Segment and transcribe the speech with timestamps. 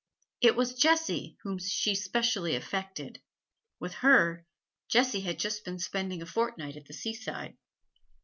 [0.41, 3.21] It was Jessie whom she specially affected;
[3.79, 4.47] with her
[4.89, 7.55] Jessie had just been spending a fortnight at the seaside.